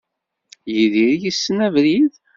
[0.73, 2.13] Yidir yessen abrid?